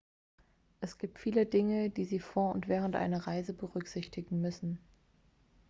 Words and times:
es 0.79 0.97
gibt 0.97 1.19
viele 1.19 1.45
dinge 1.45 1.91
die 1.91 2.05
sie 2.05 2.19
vor 2.19 2.55
und 2.55 2.67
während 2.67 2.95
einer 2.95 3.27
reise 3.27 3.53
berücksichtigen 3.53 4.41
müssen 4.41 4.79